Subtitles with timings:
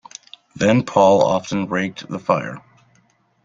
[0.55, 2.63] Then Paul often raked the fire.